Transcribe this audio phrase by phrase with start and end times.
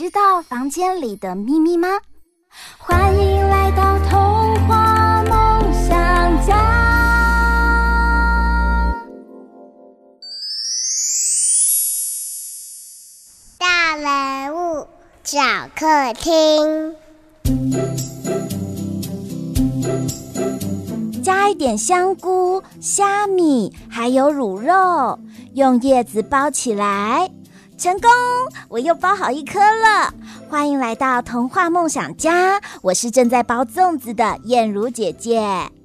[0.00, 1.86] 知道房间里的秘密吗？
[2.78, 6.56] 欢迎来到童话梦想家。
[13.58, 14.86] 大人物
[15.22, 15.38] 小
[15.76, 16.94] 客厅，
[21.22, 25.18] 加一点香菇、虾米，还有卤肉，
[25.52, 27.30] 用叶子包起来。
[27.80, 28.10] 成功！
[28.68, 30.12] 我又包好一颗了。
[30.50, 35.42] 欢迎来到童话梦想家，我是正在包粽子的燕如姐姐。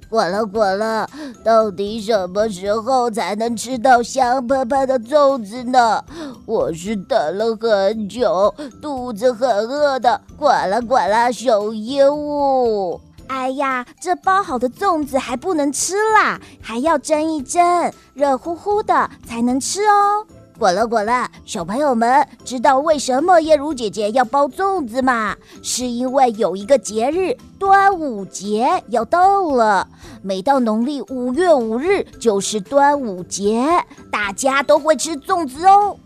[0.09, 1.09] 滚了滚了，
[1.41, 6.03] 到底什么时候才能吃到香喷喷的粽子呢？
[6.45, 10.19] 我是等了很久，肚子很饿的。
[10.37, 12.99] 滚了滚了，小鹦鹉。
[13.27, 20.25] 哎呀，这包好的粽子还不能吃啦，还要蒸一蒸，热乎乎的才能吃哦。
[20.57, 25.35] 滚了滚了，小朋友们知道为什么燕如姐姐要包粽子吗？
[25.61, 29.85] 是因为有一个节日端午节要到了，
[30.21, 33.65] 每到农历五月五日就是端午节，
[34.09, 35.97] 大家都会吃粽子哦。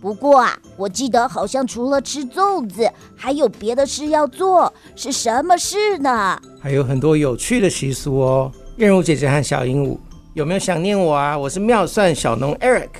[0.00, 6.40] 不过啊，我记得好像除了吃粽子，还有别的事要做，是什么事呢？
[6.60, 8.52] 还有很多有趣的习俗哦。
[8.76, 9.98] 燕如姐姐和小鹦鹉
[10.34, 11.36] 有没有想念我啊？
[11.36, 12.90] 我是妙算小农 Eric。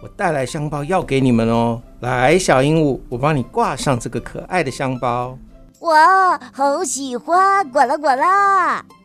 [0.00, 5.36] 我带来香包要给你们哦，来，小鹦鹉，我帮你挂上这个可爱的香包。
[5.80, 7.68] 哇，好喜欢！
[7.68, 8.24] 滚了滚了。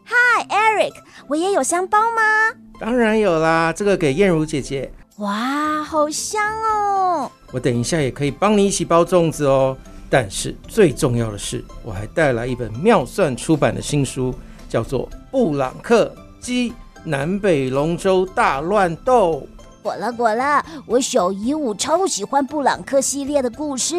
[0.06, 0.94] Hi Eric，
[1.28, 2.56] 我也有香包吗？
[2.80, 4.92] 当然有啦，这个给燕如姐姐。
[5.18, 7.32] 哇，好香哦！
[7.52, 9.76] 我等一下也可以帮你一起包粽子哦。
[10.12, 14.32] 但是最重要的是，我还带来一本妙算出版的新书，
[14.70, 16.72] 叫做《布朗克鸡
[17.04, 19.48] 南北龙舟大乱斗》。
[19.84, 23.96] 滚了果了，我小姨我超喜欢布朗克系列的故事，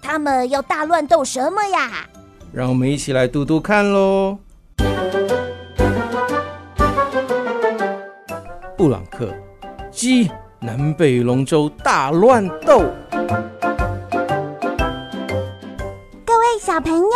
[0.00, 2.06] 他们要大乱斗什么呀？
[2.50, 4.38] 让我们一起来读读看喽。
[8.74, 9.28] 布朗克
[9.90, 10.30] 鸡
[10.60, 12.84] 南北龙舟大乱斗。
[16.24, 17.10] 各位小朋友，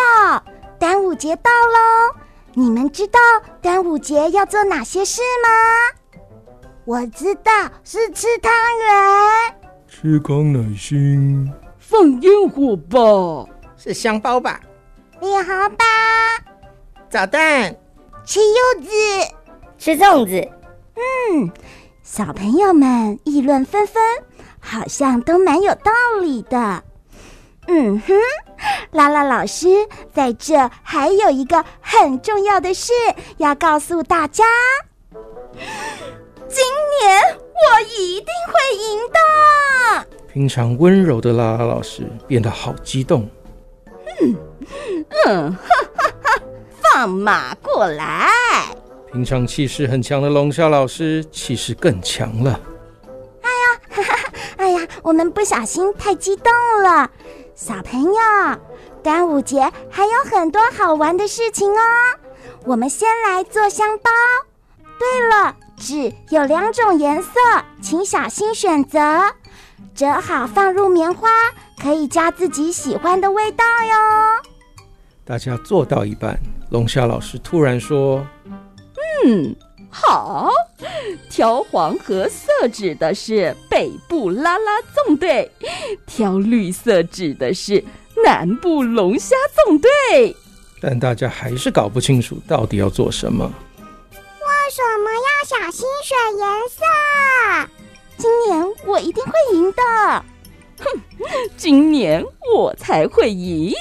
[0.78, 2.14] 端午节到喽！
[2.54, 3.18] 你们知道
[3.62, 6.01] 端午节要做哪些事吗？
[6.84, 7.52] 我知道
[7.84, 9.54] 是吃汤圆，
[9.86, 11.48] 吃康乃馨，
[11.78, 14.60] 放烟火吧，是香包吧？
[15.20, 15.84] 领红包，
[17.08, 17.72] 找蛋，
[18.24, 18.90] 吃柚子，
[19.78, 20.48] 吃粽子。
[20.96, 21.52] 嗯，
[22.02, 24.02] 小朋友们议论纷纷，
[24.58, 26.82] 好像都蛮有道理的。
[27.68, 28.14] 嗯哼，
[28.90, 29.68] 拉拉老师
[30.12, 32.92] 在这还有一个很重要的事
[33.36, 34.42] 要告诉大家。
[36.52, 36.62] 今
[37.00, 40.06] 年我一定会赢的。
[40.30, 43.26] 平常温柔的拉拉老师变得好激动。
[44.20, 44.36] 嗯
[45.26, 45.58] 嗯，哈
[45.96, 46.42] 哈哈，
[46.82, 48.28] 放马过来。
[49.10, 52.60] 平常气势很强的龙虾老师气势更强了。
[53.42, 56.52] 哎呀，哈哈，哎呀，我们不小心太激动
[56.82, 57.10] 了。
[57.54, 58.20] 小朋友，
[59.02, 61.80] 端午节还有很多好玩的事情哦。
[62.64, 64.10] 我们先来做香包。
[64.98, 65.56] 对了。
[65.82, 67.30] 纸有两种颜色，
[67.82, 69.00] 请小心选择。
[69.96, 71.28] 折好放入棉花，
[71.82, 73.94] 可以加自己喜欢的味道哟。
[75.24, 76.38] 大家做到一半，
[76.70, 78.24] 龙虾老师突然说
[79.26, 79.56] ：“嗯，
[79.90, 80.50] 好，
[81.28, 85.50] 挑黄褐色纸的是北部拉拉纵队，
[86.06, 87.82] 挑绿色纸的是
[88.24, 89.34] 南部龙虾
[89.66, 89.90] 纵队。”
[90.80, 93.52] 但大家还是搞不清楚到底要做什么。
[94.72, 97.68] 为什么要小心选颜色？
[98.16, 100.24] 今年我一定会赢的！
[100.78, 101.00] 哼，
[101.58, 102.24] 今年
[102.56, 103.74] 我才会赢！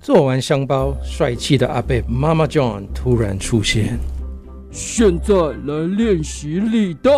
[0.00, 3.96] 做完香包，帅气的阿贝妈妈 John 突然出现。
[4.72, 7.12] 现在来练习立蛋。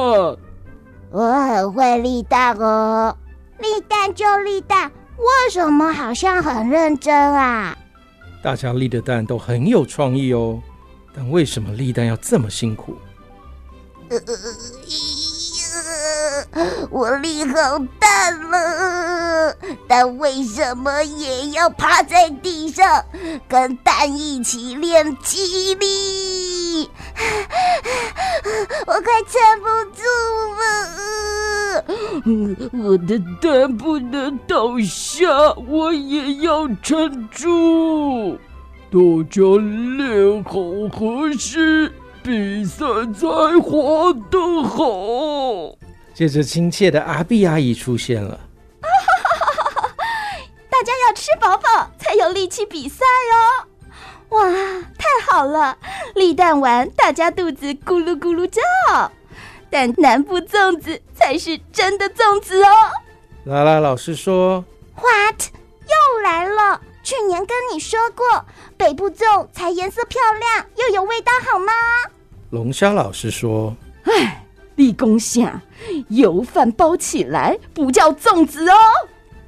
[1.12, 3.16] 我很会立蛋哦，
[3.58, 7.74] 立蛋就立蛋，为什么好像很认真啊？
[8.42, 10.60] 大家立的蛋都很有创意哦。
[11.14, 12.96] 但为什么立蛋要这么辛苦？
[16.90, 19.54] 我力好大了，
[19.86, 23.04] 但为什么也要趴在地上
[23.48, 26.90] 跟蛋一起练肌力？
[28.86, 30.02] 我快撑不住
[30.58, 30.64] 了！
[32.84, 38.38] 我的蛋不能倒下，我也要撑住。
[38.92, 38.98] 大
[39.30, 39.40] 家
[39.96, 40.60] 练好
[40.92, 41.88] 核心，
[42.24, 42.84] 比赛
[43.14, 45.78] 才滑得好。
[46.12, 48.40] 接着，亲切的阿碧阿姨出现了。
[50.68, 53.64] 大家要吃饱饱，才有力气比赛哦！
[54.30, 54.42] 哇，
[54.98, 55.78] 太好了！
[56.16, 58.60] 立蛋完，大家肚子咕噜咕噜叫。
[59.70, 62.70] 但南部粽子才是真的粽子哦。
[63.44, 64.64] 拉拉老师说
[64.96, 65.42] ：“What？
[65.84, 66.80] 又来了？
[67.02, 68.44] 去年跟你说过，
[68.76, 71.72] 北部粽才颜色漂亮，又有味道，好吗？”
[72.50, 73.74] 龙虾老师说
[74.04, 75.60] ：“哎。”立功下，
[76.08, 78.74] 油饭包起来不叫粽子哦。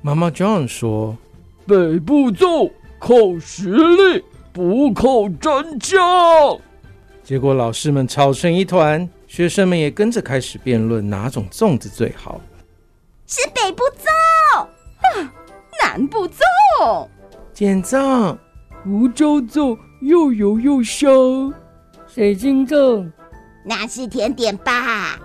[0.02, 1.16] 妈妈 John 说
[1.66, 4.22] ：“北部粽靠实力，
[4.52, 5.08] 不靠
[5.40, 6.60] 蘸酱。”
[7.24, 12.38] 结果老师们吵成一团，学生们也跟着开始辩论哪种粽子最好。
[13.26, 14.68] 是北部粽，
[15.82, 17.08] 南部粽，
[17.62, 18.36] 碱粽，
[18.82, 21.54] 胡椒粽又油又香，
[22.12, 23.08] 水晶粽。
[23.64, 25.16] 那是甜点吧？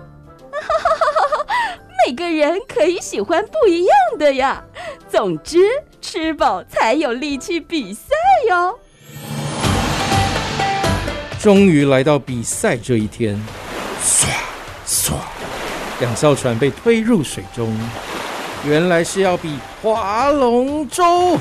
[2.06, 4.62] 每个人可以喜欢不一样的呀。
[5.08, 5.58] 总之，
[6.00, 8.14] 吃饱才有力气比赛
[8.48, 8.78] 哟。
[11.40, 13.34] 终于来到比赛这一天，
[14.00, 14.28] 唰
[14.86, 15.14] 唰，
[15.98, 17.76] 两艘船被推入水中，
[18.64, 21.36] 原来是要比划龙舟。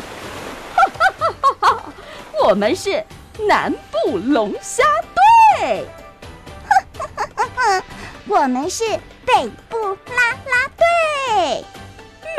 [2.47, 3.03] 我们是
[3.45, 4.81] 南部龙虾
[5.59, 5.85] 队。
[8.25, 8.85] 我们是
[9.25, 9.77] 北部
[10.15, 11.65] 啦啦队，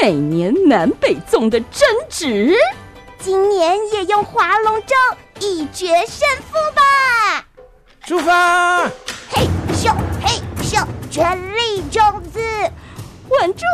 [0.01, 2.57] 每年南北粽的争执，
[3.19, 4.97] 今年也用划龙舟
[5.41, 7.45] 一决胜负吧！
[8.07, 8.85] 出发！
[9.31, 9.95] 嘿咻
[10.25, 12.03] 嘿咻，全力种
[12.33, 12.41] 子，
[13.29, 13.67] 稳住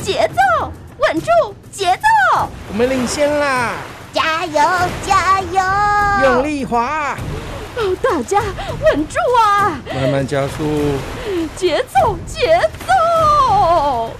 [0.00, 0.70] 节奏，
[1.00, 1.26] 稳住
[1.72, 3.74] 节奏，我们领先啦！
[4.12, 4.60] 加油
[5.06, 5.60] 加油！
[6.24, 7.16] 用力滑！
[7.76, 8.42] 哦，大家
[8.82, 9.80] 稳住啊！
[9.94, 10.64] 慢慢加速，
[11.56, 14.10] 节奏节奏！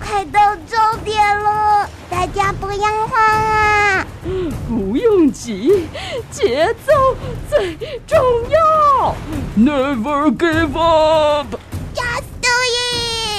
[0.00, 4.06] 快到终点了，大家不要慌啊！
[4.66, 5.86] 不用急，
[6.30, 7.14] 节奏
[7.50, 7.76] 最
[8.06, 8.18] 重
[8.48, 9.14] 要。
[9.56, 11.58] Never give do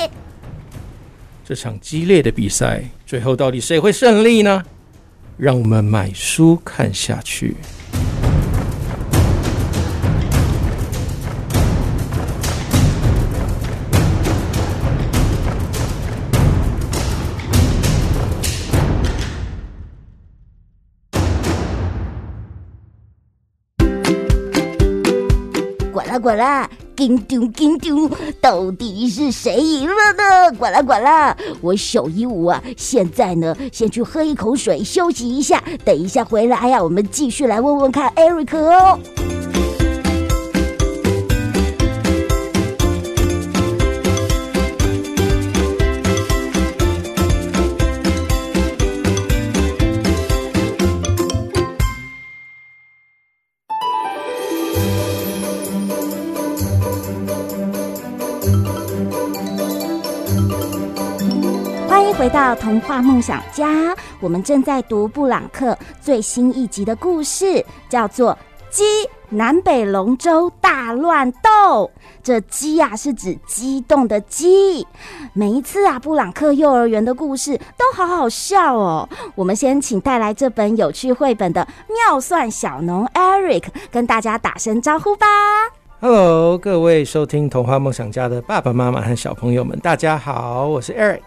[0.04, 0.12] it！
[1.44, 4.64] 这场激烈的比赛，最后到底谁会胜利呢？
[5.38, 7.56] 让我们买书看下去。
[26.26, 28.10] 管啦，叮咚叮咚，
[28.42, 30.58] 到底是谁赢了呢？
[30.58, 39.00] 管啦管啦，我小鹦鹉啊，现在呢，先去喝一口水休息一下，等一下回来呀、我们继续来问问看艾瑞克哦。
[62.26, 68.36] 回到童话梦想家，我们正在读布朗克最新一集的故事，叫做
[68.76, 68.84] 《鸡
[69.30, 71.84] 南北龙舟大乱斗》。
[72.24, 74.88] 这“鸡”啊，是指激动的“鸡”。
[75.34, 79.08] 每一次啊，布朗克幼儿园的故事都好好笑哦。
[79.36, 85.28] 我们先请带来这本有趣绘本的妙算小农 Eric 跟大家打声招呼吧。
[86.00, 91.22] Hello，各位收听童话梦想家的爸爸妈妈和小朋友们，大家好，我是 Eric。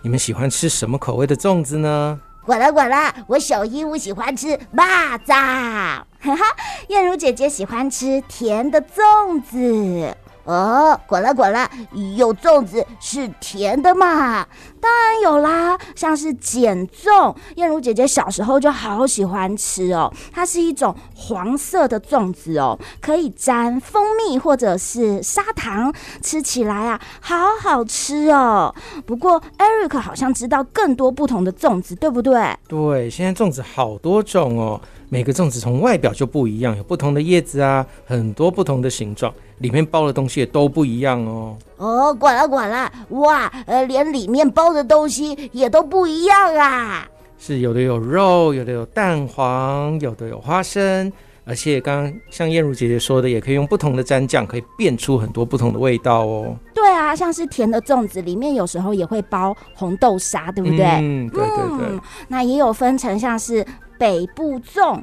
[0.00, 2.20] 你们喜欢吃什么口味的粽子呢？
[2.46, 6.44] 我啦我啦，我小鹦鹉喜欢吃蚂蚱，哈哈，
[6.88, 10.16] 燕如姐姐喜欢吃甜的粽子。
[10.48, 11.70] 哦，滚啦滚啦，
[12.16, 14.46] 有粽子是甜的嘛？
[14.80, 20.10] 当然有啦，像是碱粽，燕如姐姐小时候就好喜欢吃哦。
[20.32, 28.74] 它是一种黄色的粽子哦，可以沾蜂蜜或者是砂糖，吃起来啊，好好吃哦。
[29.04, 32.56] 不过 Eric 好像知道更多不同的粽子，对不对？
[32.66, 39.30] 对，现在粽子好多种哦，每个粽子从外表就不一样，有不同的叶子啊，很多不同的形状。
[39.58, 41.56] 里面包的东西也都不一样哦。
[41.76, 47.08] 哦，管了管了，哇，呃，连里面包的东西也都不一样啊！
[47.38, 51.12] 是有的有肉，有的有蛋黄，有的有花生，
[51.44, 56.56] 而且刚刚像燕如姐姐说的，也可以用不同的蘸酱，可以变出很多不同的味道哦。
[56.74, 60.84] 对啊，像是甜的粽子里面有时候也会包红豆沙，对不对？
[60.84, 61.86] 嗯，对对对。
[61.90, 63.64] 嗯，那也有分成像是
[63.96, 65.00] 北部粽。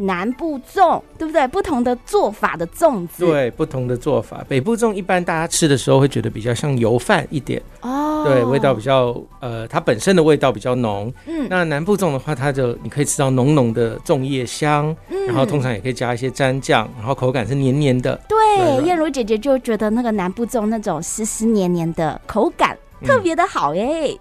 [0.00, 1.46] 南部粽对不对？
[1.48, 4.44] 不同的做法的粽子，对，不同的做法。
[4.48, 11.12] 北部粽一般大家吃的时候会觉得比较像油饭一点哦，对，味道比较呃，它本身的味道比较浓。
[11.26, 18.18] 嗯，那南部粽的话，它就你可以吃到浓浓的粽叶香，嗯，然后通常也可以加一些蘸酱，然后口感是黏黏的。
[18.28, 22.76] 对，燕如姐姐就觉得那个南部粽那种湿湿黏黏的口感。
[23.04, 24.18] 特别的好耶，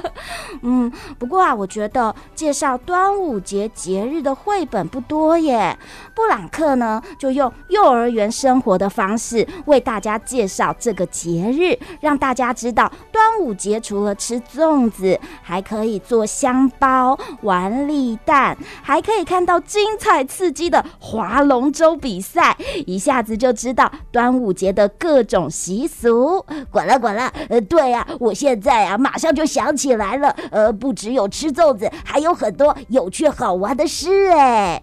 [0.62, 5.76] 嗯，不过啊，我觉得介绍端午节节日的绘本不多耶。
[6.14, 22.56] 布朗克呢，就用幼儿园生活的方式为大家介绍这个节日，让大家知道端午节除了吃粽子，还可以做香包、玩立蛋，还可以看到精彩刺激的划龙舟比赛，
[22.86, 26.44] 一下子就知道端午节的各种习俗。
[26.70, 34.82] 滚了滚了，呃，对呀、我现在啊，马上就想起来了，呃，不只有吃粽子，还有很多有趣好玩的事哎。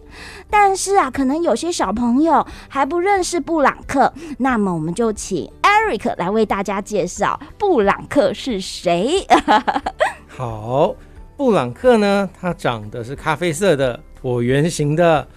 [0.50, 9.24] 但是啊，可能有些小朋友还不认识布朗克，那么我们就请 Eric 来为大家介绍布朗克是谁。
[10.27, 10.96] 好，
[11.38, 15.27] 布朗克呢，他长得是咖啡色的，椭圆形的。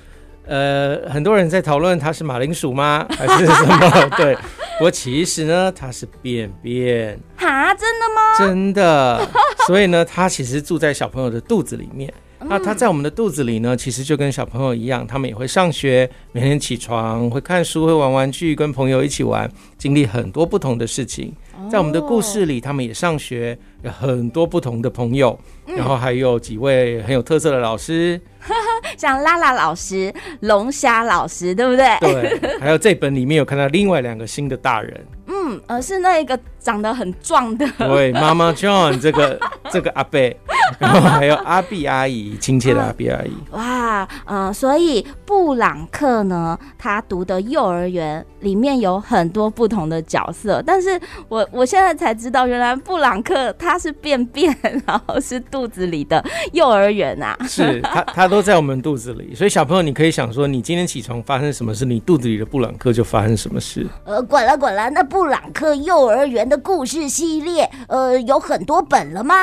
[0.51, 3.07] 呃，很多人在讨论它是马铃薯吗？
[3.17, 4.11] 还是什么？
[4.17, 7.17] 对，不过其实呢，它是便便。
[7.37, 8.37] 哈，真的吗？
[8.37, 9.29] 真的。
[9.69, 12.13] 所以呢，它其实住在小朋友的肚子里面。
[12.43, 21.33] 那它在我们的肚子里呢，其实就跟小朋友一样，他们也会上学，每天起床，会看书，会玩玩具，跟朋友一起玩，经历很多不同的事情。
[21.71, 28.21] 在我们的故事里，他们也上学，有很多不同的朋友，然后还有几位很有特色的老师，
[28.99, 31.99] 像拉拉老师、龙虾老师，对不对？
[32.01, 35.07] 对，还有这本里面有看到另外两个新的大人。
[35.33, 39.39] 嗯，而是那一个长得很壮的，对，妈妈 John 这个
[39.71, 40.37] 这个阿贝，
[40.81, 43.33] 然后还有阿碧阿姨，亲切的阿碧阿姨。
[43.53, 56.23] 哇，嗯、呃，所以布朗克呢，他读的幼儿园里面有很多不同的角色，但是我我现在才知道，原来布朗克他是便便，然后是肚子里的
[56.53, 63.87] 幼儿园啊，是他他都在我们肚子里，所以小朋友你可以想说，你今天起床发生什么事，你肚子里的布朗克就发生什么事。
[64.05, 65.20] 呃，滚了滚了，那布。
[65.21, 69.35] 布朗克幼儿园的故事系列，呃，有很多本了吗？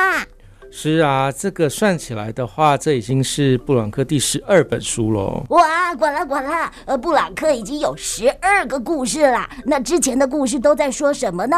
[0.72, 5.44] 是啊，这个算起来的话，这已经是布朗克第十二本书喽。
[5.50, 9.48] 哇，管了管了，呃，布朗克已经有十二个故事啦。
[9.64, 11.56] 那之前的故事都在说什么呢？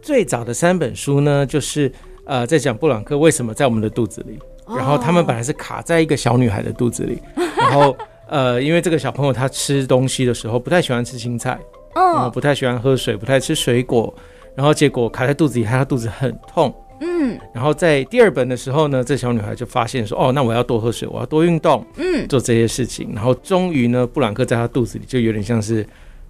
[0.00, 1.90] 最早的三本书呢，就是
[2.26, 4.38] 呃，在讲布朗克为什么在我们的肚子里，
[4.68, 7.20] 然后他们本来是卡在一个小女孩的肚子里，
[7.56, 7.96] 然后
[8.28, 11.58] 呃，因为这个小朋友他吃东西的时候不太喜欢吃青菜。
[11.94, 14.12] 嗯，不太喜欢喝水，不太吃水果，
[14.54, 16.74] 然后结果卡在肚子里，害她肚子很痛。
[17.00, 25.86] 嗯，然后在第二本的时候呢，这小女孩就发现说，哦，那我要多喝水，我要多运动，嗯，做这些事情，然后终于呢，布朗克在她肚子里就有点像是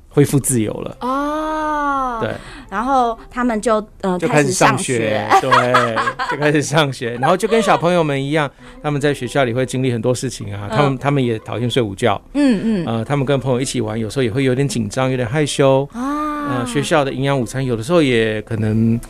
[0.08, 0.96] 恢复自由了。
[1.00, 2.30] 哦，对。
[2.70, 5.96] 然后他们就呃就开始上学，对，
[6.30, 8.50] 就开始上学， 然后就跟小朋友们一样，
[8.82, 15.88] 他们在学校里会经历很多事情啊，他们、嗯、他们也讨厌睡午觉，嗯嗯，呃，他们跟朋友一起玩，有时候也会有点紧张，有点害羞。
[15.92, 19.00] 啊，呃，学校的营养午餐有的时候也可能。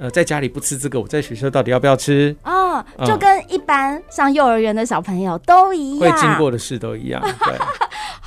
[0.00, 2.32] 呃，在家里不吃这个，我在学校到底要不要吃？
[2.44, 7.54] 哦，就跟一般上幼儿园的小朋友都一样，会经过的事都一样，对，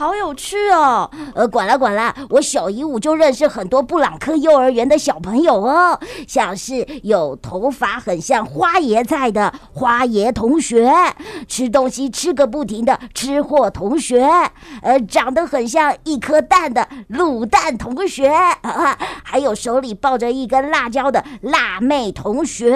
[0.01, 1.07] 好有趣哦。
[1.35, 10.91] 呃，管了管了，我小鹦鹉就认识很多布朗克幼儿园的小朋友哦，像是有头发很像花椰菜的花椰同学，
[11.47, 14.27] 吃东西吃个不停的吃货同学，
[14.81, 18.33] 呃，长得很像一颗蛋的卤蛋同学，
[19.23, 21.79] 还有手里抱着一根辣椒的辣。
[21.79, 22.75] 妹同学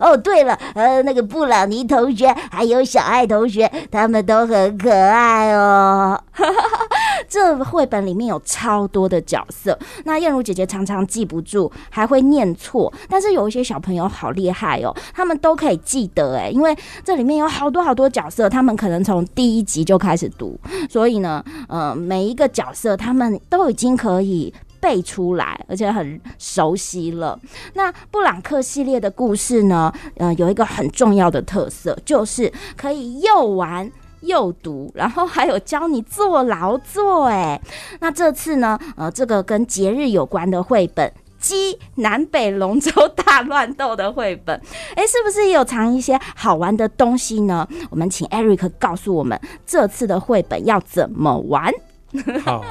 [0.00, 6.20] 哦，对了，呃，那个布朗尼同学还有小爱同学，他们都很可爱哦。
[7.28, 12.92] 这绘本里面有超多的角色，那燕如姐姐常常记不住，还会念错。
[13.08, 24.52] 但是有一些小朋友好厉害哦，他们都可以记得哎，因为这里面有好多好多角色，他们可能从第一集就开始读，所以呢，呃，每一个角色他们都已经可以。
[24.78, 27.36] 背出来，而且很熟悉了。
[27.74, 29.92] 那布朗克系列的故事呢？
[30.16, 33.90] 呃，有一个很重要的特色，就是可以又玩
[34.26, 37.24] 诱读，然后还有教你做劳作。
[37.24, 37.60] 哎，
[38.00, 41.12] 那这次呢，呃，这个跟节日有关的绘本。
[41.38, 44.60] 鸡南北龙舟大乱斗的绘本，
[44.96, 47.68] 哎，是不是也有藏一些好玩的东西呢？
[47.90, 51.72] 我们请 Eric 告诉我们这次的绘本要怎么玩。
[52.44, 52.62] 好。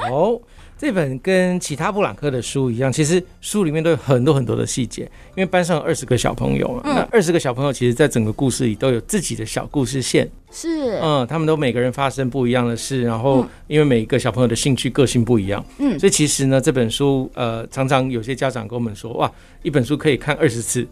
[0.78, 5.02] 这本跟其他布朗克的书一样，其实书里面都有很多很多的细节。
[5.34, 10.28] 因为班上有二十个小朋友嘛，嗯、那二十个小朋友其实，在整个故事里都有自己的小故事线。
[10.50, 19.30] 是，嗯，他们都每个人发生不一样的事，然后因为每一个小朋友的兴趣、个性不一样，嗯，所以其实呢，这本书，呃，常常有些家长跟我们说，哇，
[19.62, 20.86] 一本书可以看二十次。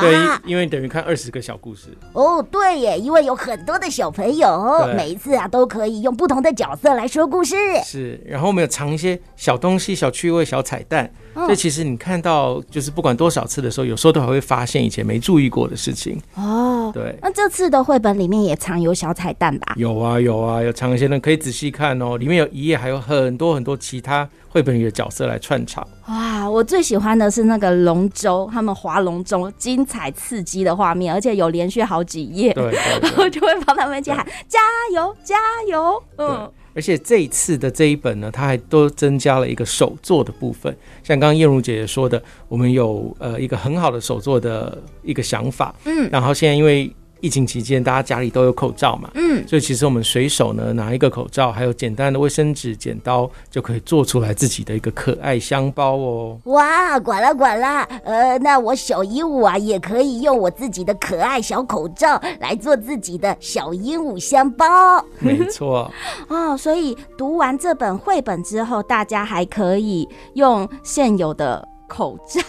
[0.00, 0.14] 对，
[0.44, 2.42] 因为等于看二十个小故事哦。
[2.50, 7.56] 对耶，因为有很多的小朋友，每一次啊都可以用不同的角色来说故事。
[7.84, 11.10] 是，然后我们有藏一些小东西、小趣味、小彩蛋。
[11.34, 16.18] 所以其实你看到，就是不管多少次的时候，有时候都还会发现以前没注意过的事情。
[16.34, 17.14] 哦，对。
[17.20, 19.74] 那这次的绘本里面也藏有小彩蛋吧？
[19.76, 22.16] 有啊，有啊，有藏一些呢，可以仔细看哦。
[22.16, 24.26] 里面有一页，还有很多很多其他
[24.56, 25.86] 绘本里的角色来串场。
[26.08, 32.54] 哇，我最喜欢的是那个龙舟，他们划龙舟，精彩刺激的画面，而且有连续好几页。
[32.54, 34.58] 对，对，然后就会帮他们一起喊加
[34.94, 35.36] 油，加
[35.68, 36.02] 油。
[36.16, 36.50] 嗯。
[36.74, 46.90] 而且这一次的这一本呢，它还都增加了一个手作的部分，像刚刚燕如姐姐说的，我们有呃一个很好的手作的一个想法，嗯，然后现在因为。
[47.26, 56.38] 疫情期间，大家家里都有口罩嘛，嗯，所以其实我们随手呢拿一个口罩，还有简单的卫生纸、剪刀，就可以做出来自己的一个可爱香包哦。
[56.44, 65.04] 哇，管了管了，呃，那我小鹦鹉啊，也可以用我自己的可爱小口罩来做自己的小鹦鹉香包。
[65.18, 65.90] 没错，
[66.30, 71.66] 哦，所以读完这本绘本之后，大家还可以用现有的。
[71.88, 72.42] 口罩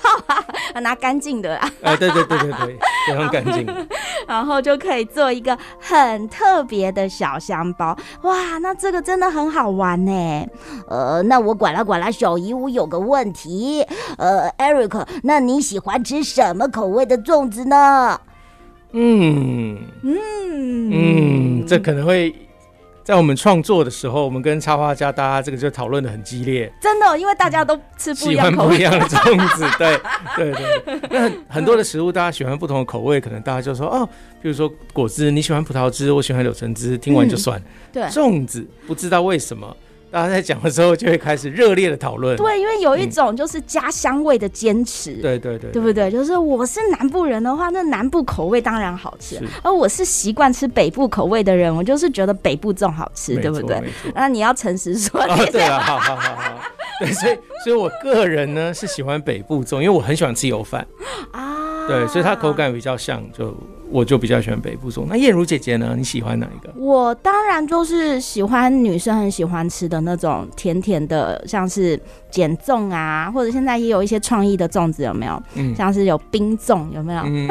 [0.73, 1.71] 啊， 拿干净的啊！
[1.83, 3.67] 哎，对对对对对，非常干净。
[4.27, 7.97] 然后就可以做一个很特别的小香包。
[8.21, 10.45] 哇，那这个真的很好玩呢。
[10.87, 13.83] 呃，那我管了管了，小姨屋有个问题。
[14.17, 18.19] 呃，Eric，那你喜欢吃什么口味的粽子呢？
[18.91, 22.35] 嗯嗯嗯，这可能会。
[23.07, 26.69] 在我们创作的时候，我们跟插画家大家这个就讨论的很激烈。
[26.77, 29.97] 真的，因为大家都吃不一样不一样的粽子，对
[30.35, 30.99] 对对。
[31.09, 34.05] 那很，很多的食物，大家喜欢不同的口味，可能大家就说哦，
[34.41, 37.57] 比如说果汁，你喜欢葡萄汁，我喜欢柳橙汁，听完就算。
[37.57, 39.73] 嗯、对，粽子不知道为什么。
[40.09, 42.35] 大家在讲的时候就会开始热烈的讨论。
[42.37, 45.11] 对，因为有一种就是家乡味的坚持。
[45.11, 45.21] 嗯。
[45.21, 46.09] 对对对，对不对？
[46.09, 49.37] 就是我是南部人的话，那南部口味当然好吃。
[49.61, 53.83] 而我是习惯吃北部口味的人，我就是觉得北部粽好吃，对不对？
[54.15, 55.21] 那你要诚实说。
[55.21, 56.61] 哦，对啊，好好好好。
[56.99, 60.87] 对，所以所以我个人呢是喜欢北部粽，因为我很喜欢吃油饭
[61.31, 61.87] 啊。
[61.87, 63.55] 对，所以它口感比较像就。
[63.89, 65.05] 我就比较喜欢北部粽。
[65.07, 65.95] 那燕如姐姐呢？
[65.97, 66.73] 你喜欢哪一个？
[66.75, 71.99] 我当然就是喜欢女生很喜欢吃的那种甜甜的，像是
[72.31, 75.41] 碱粽啊，或者现在也有一些创意的粽子，有没有？
[75.55, 77.21] 嗯，像是有冰粽，有没有？
[77.25, 77.47] 嗯，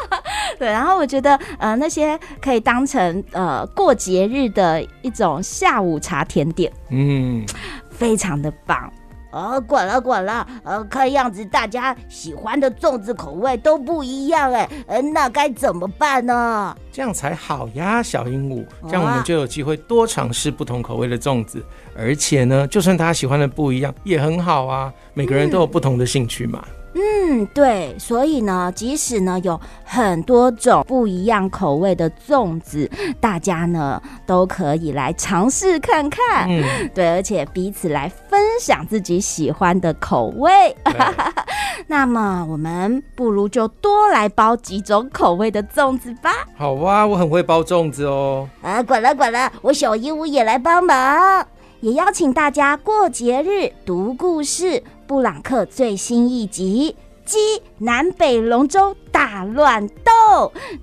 [0.58, 0.68] 对。
[0.68, 7.44] 然后我觉得，呃，那些可以当成呃过节日的一种下午茶甜点，嗯，
[7.90, 8.90] 非常的棒。
[9.34, 16.76] 哦，管了管了，呃，看样子大家喜欢的粽子口味都不一样哎，呃，那该怎么办呢？
[16.92, 21.60] 这样才好呀，小鹦鹉，这样我们就有机会多尝试不同口味的粽子，
[21.96, 26.64] 而且呢，就算大家喜欢的不一样，也很好啊，每个人都有不同的兴趣嘛。
[26.68, 32.88] 嗯嗯，对，所以呢，即使呢有很多种不一样口味的粽子，
[33.20, 36.48] 大家呢都可以来尝试看看。
[36.48, 36.62] 嗯，
[36.94, 40.50] 对，而且彼此来分享自己喜欢的口味。
[41.88, 46.30] 那么我们不如就多来包几种口味的粽子吧。
[46.56, 48.48] 好哇，我很会包粽子哦。
[48.62, 51.46] 啊，管了管了，我小鹦鹉也来帮忙。
[51.80, 56.96] 也邀请大家过节日读故事，布朗克最新一集
[57.30, 57.38] 《鸡
[57.78, 60.12] 南北龙舟大乱斗》，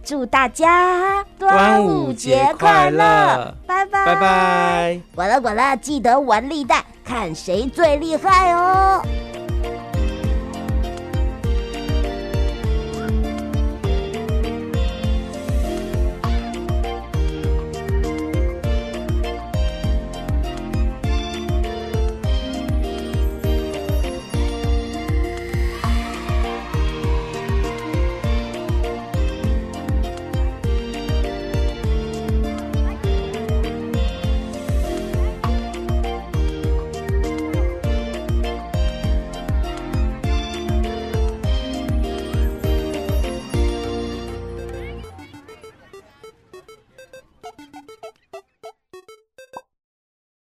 [0.03, 3.55] 祝大家端午节快乐！
[3.65, 5.01] 拜拜拜拜！
[5.15, 9.01] 滚了滚了，记得玩立蛋，看谁最厉害哦！